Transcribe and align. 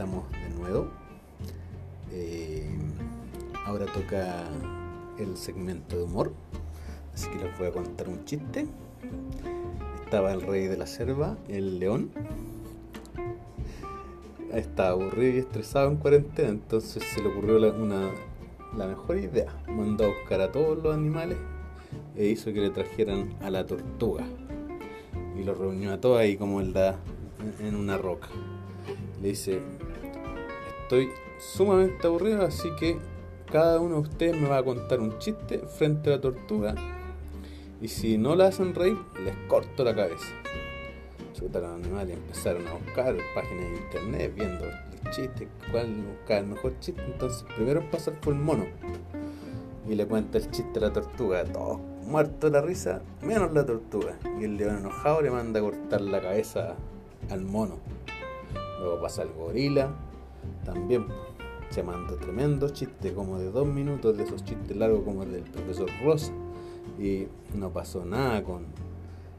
estamos 0.00 0.24
de 0.32 0.50
nuevo. 0.58 0.88
Eh, 2.12 2.66
ahora 3.66 3.86
toca 3.86 4.48
el 5.18 5.36
segmento 5.36 5.96
de 5.96 6.04
humor, 6.04 6.32
así 7.14 7.28
que 7.28 7.44
les 7.44 7.58
voy 7.58 7.68
a 7.68 7.72
contar 7.72 8.08
un 8.08 8.24
chiste. 8.24 8.66
Estaba 10.04 10.32
el 10.32 10.42
rey 10.42 10.66
de 10.66 10.76
la 10.76 10.86
selva, 10.86 11.36
el 11.48 11.78
león. 11.78 12.10
Estaba 14.52 14.90
aburrido 14.90 15.36
y 15.36 15.38
estresado 15.38 15.90
en 15.90 15.96
cuarentena, 15.96 16.48
entonces 16.48 17.04
se 17.14 17.22
le 17.22 17.28
ocurrió 17.28 17.58
la, 17.58 17.68
una, 17.68 18.10
la 18.76 18.86
mejor 18.86 19.18
idea. 19.18 19.54
Mandó 19.68 20.06
a 20.06 20.08
buscar 20.08 20.40
a 20.40 20.50
todos 20.50 20.82
los 20.82 20.92
animales 20.92 21.38
e 22.16 22.26
hizo 22.26 22.52
que 22.52 22.60
le 22.60 22.70
trajeran 22.70 23.34
a 23.40 23.50
la 23.50 23.64
tortuga. 23.64 24.24
Y 25.38 25.44
lo 25.44 25.54
reunió 25.54 25.92
a 25.92 26.00
todos 26.00 26.18
ahí 26.18 26.36
como 26.36 26.60
él 26.60 26.72
da 26.72 26.96
en 27.60 27.76
una 27.76 27.98
roca. 27.98 28.28
Le 29.20 29.28
dice, 29.28 29.60
estoy 30.82 31.10
sumamente 31.38 32.06
aburrido, 32.06 32.44
así 32.44 32.68
que 32.78 32.98
cada 33.50 33.80
uno 33.80 33.96
de 33.96 34.00
ustedes 34.02 34.40
me 34.40 34.48
va 34.48 34.58
a 34.58 34.62
contar 34.62 35.00
un 35.00 35.18
chiste 35.18 35.58
frente 35.58 36.10
a 36.10 36.16
la 36.16 36.20
tortuga. 36.20 36.74
Y 37.80 37.88
si 37.88 38.18
no 38.18 38.36
la 38.36 38.46
hacen 38.46 38.74
reír, 38.74 38.96
les 39.24 39.34
corto 39.48 39.84
la 39.84 39.94
cabeza. 39.94 40.26
Chuta 41.32 41.60
los 41.60 41.70
animales 41.70 42.16
empezaron 42.16 42.66
a 42.68 42.74
buscar 42.74 43.16
páginas 43.34 43.70
de 43.70 43.76
internet 43.76 44.32
viendo 44.36 44.66
los 44.66 45.16
chistes, 45.16 45.48
cuál 45.72 45.86
buscar 46.02 46.38
el 46.38 46.46
mejor 46.46 46.78
chiste. 46.80 47.02
Entonces, 47.04 47.44
primero 47.56 47.88
pasar 47.90 48.14
fue 48.20 48.34
el 48.34 48.38
mono. 48.38 48.66
Y 49.88 49.94
le 49.94 50.06
cuenta 50.06 50.38
el 50.38 50.50
chiste 50.50 50.78
a 50.78 50.82
la 50.82 50.92
tortuga. 50.92 51.44
Todos 51.44 51.80
muertos 52.06 52.52
de 52.52 52.60
la 52.60 52.64
risa, 52.64 53.02
menos 53.22 53.52
la 53.52 53.64
tortuga. 53.64 54.18
Y 54.38 54.44
el 54.44 54.56
león 54.56 54.78
enojado 54.78 55.22
le 55.22 55.30
manda 55.30 55.60
a 55.60 55.62
cortar 55.62 56.02
la 56.02 56.20
cabeza 56.20 56.76
al 57.30 57.44
mono. 57.44 57.76
Luego 58.80 59.00
pasa 59.00 59.22
el 59.22 59.32
gorila, 59.32 59.90
también 60.64 61.06
se 61.70 61.82
manda 61.82 62.16
tremendo 62.16 62.68
chiste, 62.70 63.12
como 63.12 63.38
de 63.38 63.50
dos 63.50 63.66
minutos 63.66 64.16
de 64.16 64.24
esos 64.24 64.44
chistes 64.44 64.76
largos 64.76 65.02
como 65.04 65.22
el 65.22 65.32
del 65.32 65.42
profesor 65.42 65.88
Rosa. 66.02 66.32
Y 66.98 67.28
no 67.54 67.70
pasó 67.70 68.04
nada 68.04 68.42
con, 68.42 68.66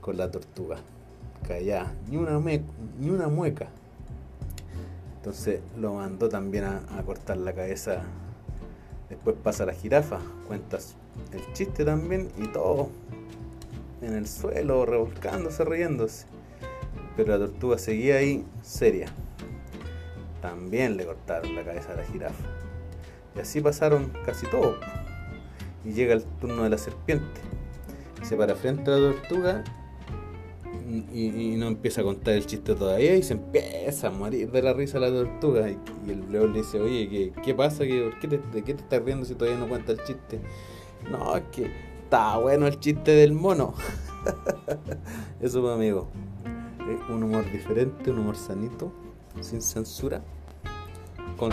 con 0.00 0.16
la 0.16 0.30
tortuga. 0.30 0.78
Callá, 1.46 1.92
ni 2.08 2.16
una, 2.16 2.38
ni 2.38 3.10
una 3.10 3.28
mueca. 3.28 3.68
Entonces 5.16 5.60
lo 5.78 5.94
mandó 5.94 6.28
también 6.28 6.64
a, 6.64 6.82
a, 6.96 7.02
cortar 7.02 7.36
la 7.38 7.52
cabeza. 7.52 8.02
Después 9.08 9.36
pasa 9.42 9.66
la 9.66 9.72
jirafa, 9.72 10.18
cuentas 10.46 10.94
el 11.32 11.52
chiste 11.52 11.84
también 11.84 12.28
y 12.38 12.46
todo 12.48 12.88
en 14.00 14.14
el 14.14 14.26
suelo, 14.26 14.84
revolcándose, 14.84 15.64
riéndose. 15.64 16.26
Pero 17.16 17.38
la 17.38 17.46
tortuga 17.46 17.78
seguía 17.78 18.16
ahí 18.16 18.44
seria. 18.62 19.06
También 20.40 20.96
le 20.96 21.06
cortaron 21.06 21.54
la 21.54 21.64
cabeza 21.64 21.92
a 21.92 21.96
la 21.96 22.04
jirafa. 22.04 22.44
Y 23.36 23.40
así 23.40 23.60
pasaron 23.60 24.12
casi 24.24 24.46
todos. 24.46 24.76
Y 25.84 25.92
llega 25.92 26.14
el 26.14 26.24
turno 26.40 26.64
de 26.64 26.70
la 26.70 26.78
serpiente. 26.78 27.40
Se 28.22 28.36
para 28.36 28.54
frente 28.54 28.90
a 28.90 28.96
la 28.96 29.12
tortuga 29.12 29.64
y, 31.12 31.54
no 31.56 31.68
empieza 31.68 32.00
a 32.00 32.04
contar 32.04 32.34
el 32.34 32.46
chiste 32.46 32.74
todavía 32.74 33.16
y 33.16 33.22
se 33.22 33.34
empieza 33.34 34.08
a 34.08 34.10
morir 34.10 34.50
de 34.50 34.62
la 34.62 34.72
risa 34.72 34.98
la 34.98 35.08
tortuga. 35.08 35.70
Y, 35.70 35.78
el 36.08 36.30
león 36.30 36.52
le 36.52 36.60
dice, 36.60 36.80
oye, 36.80 37.08
¿qué, 37.08 37.32
qué 37.42 37.54
pasa? 37.54 37.84
¿Qué, 37.84 38.10
qué 38.20 38.28
te, 38.28 38.38
¿De 38.38 38.62
qué 38.62 38.74
te 38.74 38.82
estás 38.82 39.02
riendo 39.02 39.24
si 39.24 39.34
todavía 39.34 39.58
no 39.58 39.68
cuenta 39.68 39.92
el 39.92 40.02
chiste? 40.04 40.40
No, 41.10 41.36
es 41.36 41.44
que 41.52 41.70
está 42.04 42.36
bueno 42.38 42.66
el 42.66 42.78
chiste 42.78 43.12
del 43.12 43.32
mono. 43.32 43.74
Eso, 45.40 45.60
pues, 45.62 45.74
amigo 45.74 46.08
un 47.08 47.22
humor 47.22 47.44
diferente, 47.50 48.10
un 48.10 48.18
humor 48.18 48.36
sanito, 48.36 48.92
sin 49.40 49.62
censura. 49.62 50.22
Con... 51.36 51.52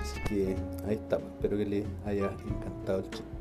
Así 0.00 0.20
que 0.28 0.56
ahí 0.86 0.94
está, 0.94 1.18
pues, 1.18 1.32
espero 1.34 1.56
que 1.56 1.66
les 1.66 1.86
haya 2.06 2.30
encantado 2.46 2.98
el 3.00 3.10
chiste. 3.10 3.34